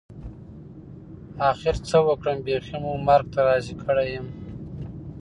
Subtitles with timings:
[1.51, 4.27] اخر څه وکړم بيخي مو مرګ ته راضي کړى يم.